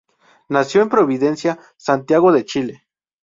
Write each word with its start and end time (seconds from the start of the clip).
Nació 0.49 0.81
en 0.81 0.89
Providencia, 0.89 1.59
Santiago 1.77 2.31
de 2.31 2.43
Chile. 2.43 2.87